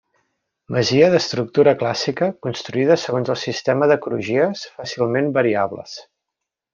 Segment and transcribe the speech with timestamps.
[0.75, 5.95] Masia d'estructura clàssica, construïda segons el sistema de crugies, fàcilment variables.